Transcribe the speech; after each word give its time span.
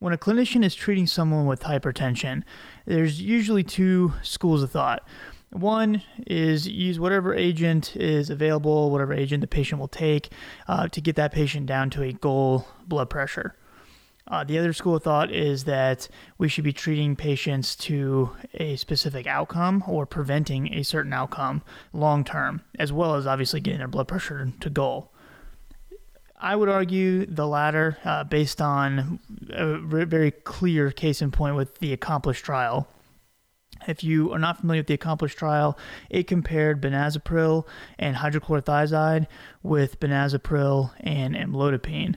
When 0.00 0.12
a 0.12 0.18
clinician 0.18 0.64
is 0.64 0.76
treating 0.76 1.08
someone 1.08 1.46
with 1.46 1.62
hypertension, 1.62 2.44
there's 2.86 3.20
usually 3.20 3.64
two 3.64 4.12
schools 4.22 4.62
of 4.62 4.70
thought. 4.70 5.04
One 5.50 6.02
is 6.24 6.68
use 6.68 7.00
whatever 7.00 7.34
agent 7.34 7.96
is 7.96 8.30
available, 8.30 8.92
whatever 8.92 9.12
agent 9.12 9.40
the 9.40 9.48
patient 9.48 9.80
will 9.80 9.88
take 9.88 10.30
uh, 10.68 10.86
to 10.86 11.00
get 11.00 11.16
that 11.16 11.32
patient 11.32 11.66
down 11.66 11.90
to 11.90 12.04
a 12.04 12.12
goal 12.12 12.68
blood 12.86 13.10
pressure. 13.10 13.56
Uh, 14.28 14.44
the 14.44 14.56
other 14.56 14.72
school 14.72 14.94
of 14.94 15.02
thought 15.02 15.32
is 15.32 15.64
that 15.64 16.08
we 16.36 16.48
should 16.48 16.62
be 16.62 16.72
treating 16.72 17.16
patients 17.16 17.74
to 17.74 18.30
a 18.54 18.76
specific 18.76 19.26
outcome 19.26 19.82
or 19.88 20.06
preventing 20.06 20.72
a 20.74 20.84
certain 20.84 21.12
outcome 21.12 21.60
long 21.92 22.22
term, 22.22 22.62
as 22.78 22.92
well 22.92 23.16
as 23.16 23.26
obviously 23.26 23.58
getting 23.58 23.78
their 23.78 23.88
blood 23.88 24.06
pressure 24.06 24.52
to 24.60 24.70
goal. 24.70 25.10
I 26.40 26.54
would 26.54 26.68
argue 26.68 27.26
the 27.26 27.46
latter, 27.46 27.98
uh, 28.04 28.24
based 28.24 28.60
on 28.60 29.18
a 29.50 29.78
very 29.78 30.30
clear 30.30 30.90
case 30.90 31.20
in 31.20 31.30
point 31.30 31.56
with 31.56 31.78
the 31.78 31.96
ACCOMPLISH 31.96 32.42
trial. 32.42 32.86
If 33.86 34.04
you 34.04 34.32
are 34.32 34.38
not 34.38 34.60
familiar 34.60 34.80
with 34.80 34.86
the 34.86 34.96
ACCOMPLISH 34.98 35.34
trial, 35.34 35.78
it 36.10 36.26
compared 36.26 36.80
benazepril 36.80 37.66
and 37.98 38.16
hydrochlorothiazide 38.16 39.26
with 39.62 39.98
benazepril 40.00 40.92
and 41.00 41.34
amlodipine. 41.34 42.16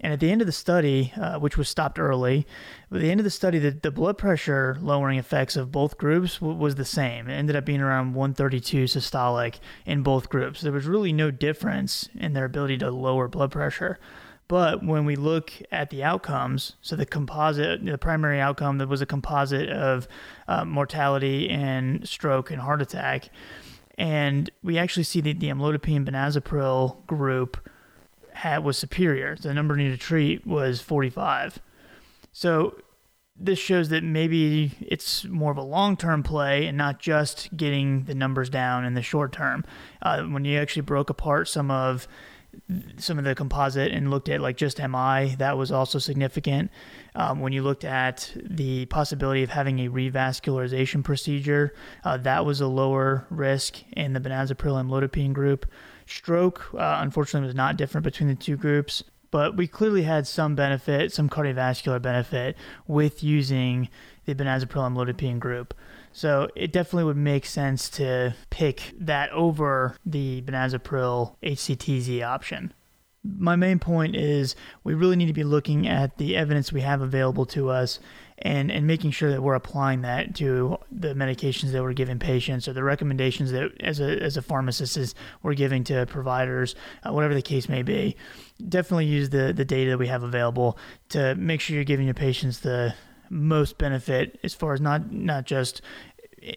And 0.00 0.12
at 0.12 0.20
the 0.20 0.30
end 0.30 0.40
of 0.40 0.46
the 0.46 0.52
study, 0.52 1.12
uh, 1.16 1.38
which 1.38 1.56
was 1.56 1.68
stopped 1.68 1.98
early, 1.98 2.46
at 2.92 3.00
the 3.00 3.10
end 3.10 3.18
of 3.18 3.24
the 3.24 3.30
study, 3.30 3.58
the, 3.58 3.72
the 3.72 3.90
blood 3.90 4.16
pressure 4.16 4.78
lowering 4.80 5.18
effects 5.18 5.56
of 5.56 5.72
both 5.72 5.98
groups 5.98 6.38
w- 6.38 6.56
was 6.56 6.76
the 6.76 6.84
same. 6.84 7.28
It 7.28 7.34
ended 7.34 7.56
up 7.56 7.64
being 7.64 7.80
around 7.80 8.14
132 8.14 8.84
systolic 8.84 9.56
in 9.84 10.02
both 10.02 10.28
groups. 10.28 10.60
There 10.60 10.72
was 10.72 10.86
really 10.86 11.12
no 11.12 11.30
difference 11.30 12.08
in 12.14 12.32
their 12.32 12.44
ability 12.44 12.78
to 12.78 12.90
lower 12.90 13.26
blood 13.26 13.50
pressure. 13.50 13.98
But 14.46 14.82
when 14.82 15.04
we 15.04 15.14
look 15.16 15.52
at 15.70 15.90
the 15.90 16.02
outcomes, 16.02 16.76
so 16.80 16.96
the 16.96 17.04
composite, 17.04 17.84
the 17.84 17.98
primary 17.98 18.40
outcome 18.40 18.78
that 18.78 18.88
was 18.88 19.02
a 19.02 19.06
composite 19.06 19.68
of 19.68 20.08
uh, 20.46 20.64
mortality 20.64 21.50
and 21.50 22.08
stroke 22.08 22.50
and 22.50 22.60
heart 22.60 22.80
attack, 22.80 23.28
and 23.98 24.48
we 24.62 24.78
actually 24.78 25.02
see 25.02 25.20
that 25.20 25.40
the 25.40 25.48
amlodipine 25.48 26.08
benazepril 26.08 27.04
group 27.06 27.68
had 28.38 28.62
was 28.62 28.78
superior. 28.78 29.34
The 29.34 29.52
number 29.52 29.76
needed 29.76 29.98
to 30.00 30.06
treat 30.06 30.46
was 30.46 30.80
45. 30.80 31.58
So 32.32 32.80
this 33.36 33.58
shows 33.58 33.88
that 33.88 34.04
maybe 34.04 34.72
it's 34.80 35.24
more 35.24 35.50
of 35.50 35.56
a 35.56 35.62
long-term 35.62 36.22
play 36.22 36.66
and 36.66 36.78
not 36.78 37.00
just 37.00 37.56
getting 37.56 38.04
the 38.04 38.14
numbers 38.14 38.48
down 38.48 38.84
in 38.84 38.94
the 38.94 39.02
short 39.02 39.32
term. 39.32 39.64
Uh, 40.02 40.22
when 40.22 40.44
you 40.44 40.56
actually 40.58 40.82
broke 40.82 41.10
apart 41.10 41.48
some 41.48 41.70
of 41.70 42.06
some 42.96 43.18
of 43.18 43.24
the 43.24 43.34
composite 43.34 43.92
and 43.92 44.10
looked 44.10 44.28
at 44.28 44.40
like 44.40 44.56
just 44.56 44.78
MI, 44.78 45.34
that 45.38 45.56
was 45.56 45.70
also 45.70 45.98
significant. 45.98 46.70
Um, 47.14 47.40
when 47.40 47.52
you 47.52 47.62
looked 47.62 47.84
at 47.84 48.32
the 48.36 48.86
possibility 48.86 49.42
of 49.42 49.50
having 49.50 49.80
a 49.80 49.88
revascularization 49.88 51.04
procedure, 51.04 51.74
uh, 52.04 52.16
that 52.18 52.46
was 52.46 52.60
a 52.60 52.66
lower 52.66 53.26
risk 53.30 53.82
in 53.92 54.12
the 54.12 54.20
benazepril 54.20 54.82
amlodipine 54.82 55.32
group. 55.32 55.66
Stroke, 56.08 56.70
uh, 56.74 56.98
unfortunately, 57.00 57.46
was 57.46 57.54
not 57.54 57.76
different 57.76 58.04
between 58.04 58.28
the 58.28 58.34
two 58.34 58.56
groups, 58.56 59.04
but 59.30 59.56
we 59.56 59.66
clearly 59.66 60.02
had 60.02 60.26
some 60.26 60.54
benefit, 60.54 61.12
some 61.12 61.28
cardiovascular 61.28 62.00
benefit 62.00 62.56
with 62.86 63.22
using 63.22 63.88
the 64.24 64.34
benazepril 64.34 64.90
amlodipine 64.90 65.38
group. 65.38 65.74
So 66.12 66.48
it 66.54 66.72
definitely 66.72 67.04
would 67.04 67.16
make 67.16 67.46
sense 67.46 67.88
to 67.90 68.34
pick 68.50 68.94
that 68.98 69.30
over 69.30 69.96
the 70.04 70.42
benazepril 70.42 71.36
HCTZ 71.42 72.22
option. 72.22 72.72
My 73.24 73.56
main 73.56 73.78
point 73.78 74.14
is 74.16 74.54
we 74.84 74.94
really 74.94 75.16
need 75.16 75.26
to 75.26 75.32
be 75.32 75.44
looking 75.44 75.88
at 75.88 76.18
the 76.18 76.36
evidence 76.36 76.72
we 76.72 76.80
have 76.82 77.00
available 77.00 77.46
to 77.46 77.68
us 77.68 77.98
and, 78.38 78.70
and 78.70 78.86
making 78.86 79.10
sure 79.10 79.30
that 79.30 79.42
we're 79.42 79.54
applying 79.54 80.02
that 80.02 80.34
to 80.36 80.78
the 80.90 81.14
medications 81.14 81.72
that 81.72 81.82
we're 81.82 81.92
giving 81.92 82.18
patients 82.18 82.68
or 82.68 82.72
the 82.72 82.84
recommendations 82.84 83.50
that 83.50 83.72
as 83.80 84.00
a, 84.00 84.22
as 84.22 84.36
a 84.36 84.42
pharmacist 84.42 84.96
is 84.96 85.14
we're 85.42 85.54
giving 85.54 85.82
to 85.84 86.06
providers, 86.06 86.76
uh, 87.04 87.12
whatever 87.12 87.34
the 87.34 87.42
case 87.42 87.68
may 87.68 87.82
be. 87.82 88.16
Definitely 88.68 89.06
use 89.06 89.30
the, 89.30 89.52
the 89.52 89.64
data 89.64 89.90
that 89.90 89.98
we 89.98 90.06
have 90.06 90.22
available 90.22 90.78
to 91.10 91.34
make 91.34 91.60
sure 91.60 91.74
you're 91.74 91.84
giving 91.84 92.06
your 92.06 92.14
patients 92.14 92.60
the 92.60 92.94
most 93.30 93.78
benefit 93.78 94.38
as 94.42 94.54
far 94.54 94.72
as 94.72 94.80
not 94.80 95.12
not 95.12 95.44
just 95.44 95.82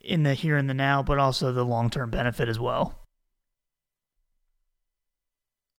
in 0.00 0.22
the 0.22 0.34
here 0.34 0.56
and 0.56 0.70
the 0.70 0.74
now, 0.74 1.02
but 1.02 1.18
also 1.18 1.52
the 1.52 1.64
long 1.64 1.90
term 1.90 2.10
benefit 2.10 2.48
as 2.48 2.58
well. 2.58 3.03